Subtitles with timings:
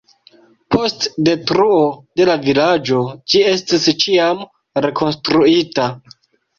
[0.75, 1.83] Post detruo
[2.21, 3.05] de la vilaĝo,
[3.35, 4.45] ĝi estis ĉiam
[4.91, 5.93] rekonstruita.